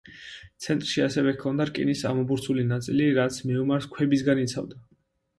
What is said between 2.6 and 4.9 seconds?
ნაწილი, რაც მეომარს ქვებისგან იცავდა.